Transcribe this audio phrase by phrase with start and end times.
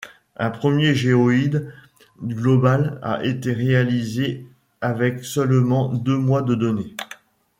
[0.35, 1.71] Un premier géoïde
[2.23, 4.47] global a été réalisé
[4.81, 6.95] avec seulement deux mois de données.